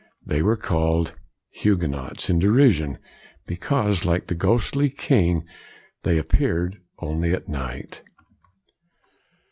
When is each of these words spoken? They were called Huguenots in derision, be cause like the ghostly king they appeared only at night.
They 0.25 0.41
were 0.41 0.57
called 0.57 1.13
Huguenots 1.51 2.27
in 2.27 2.39
derision, 2.39 2.97
be 3.45 3.55
cause 3.55 4.03
like 4.03 4.25
the 4.25 4.33
ghostly 4.33 4.89
king 4.89 5.43
they 6.01 6.17
appeared 6.17 6.81
only 6.97 7.33
at 7.33 7.47
night. 7.47 8.01